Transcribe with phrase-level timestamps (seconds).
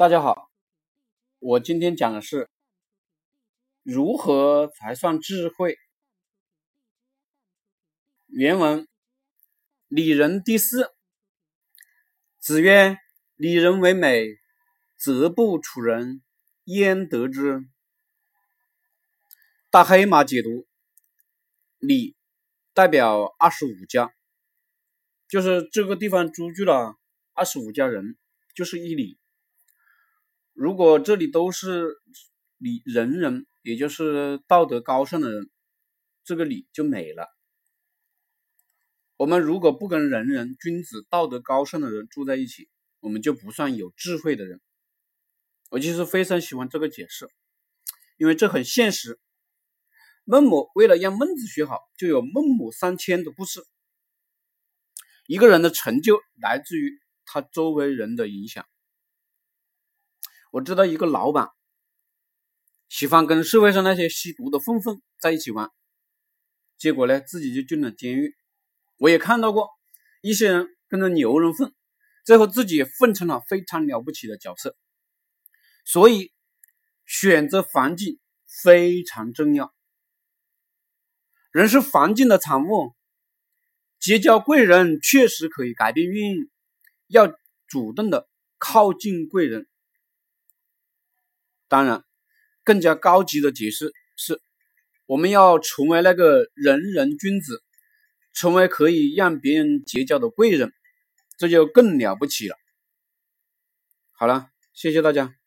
[0.00, 0.50] 大家好，
[1.40, 2.48] 我今天讲的是
[3.82, 5.76] 如何才算智慧。
[8.28, 8.88] 原文：
[9.88, 10.90] 礼仁第四。
[12.38, 12.96] 子曰
[13.36, 14.24] ：“礼仁为美，
[14.96, 16.22] 则不处人
[16.64, 17.68] 焉得之？”
[19.68, 20.66] 大黑马解读：
[21.76, 22.16] 礼
[22.72, 24.14] 代表二十五家，
[25.28, 26.96] 就是这个地方租住了
[27.34, 28.16] 二十五家人，
[28.54, 29.18] 就是一里。
[30.60, 31.96] 如果这里都是
[32.58, 35.50] 礼仁人，也就是道德高尚的人，
[36.22, 37.26] 这个礼就美了。
[39.16, 42.68] 我们如果不跟仁人、君子、道德高尚的人住在一起，
[43.00, 44.60] 我们就不算有智慧的人。
[45.70, 47.30] 我其实非常喜欢这个解释，
[48.18, 49.18] 因为这很现实。
[50.24, 53.64] 孟母为了让孟子学好，就有孟母三迁的故事。
[55.26, 58.66] 一个人的成就来自于他周围人的影响。
[60.50, 61.48] 我知道一个老板
[62.88, 65.70] 喜欢跟社会上那些吸毒的混混在一起玩，
[66.76, 68.34] 结果呢自己就进了监狱。
[68.98, 69.68] 我也看到过
[70.22, 71.72] 一些人跟着牛人混，
[72.24, 74.76] 最后自己也混成了非常了不起的角色。
[75.84, 76.32] 所以
[77.06, 78.18] 选择环境
[78.62, 79.72] 非常重要，
[81.52, 82.92] 人是环境的产物，
[84.00, 86.50] 结交贵人确实可以改变命运，
[87.06, 87.32] 要
[87.68, 89.68] 主动的靠近贵人。
[91.70, 92.02] 当然，
[92.64, 94.40] 更加高级的解释是，
[95.06, 97.62] 我们要成为那个人人君子，
[98.34, 100.72] 成为可以让别人结交的贵人，
[101.38, 102.56] 这就更了不起了。
[104.10, 105.39] 好了，谢谢大家。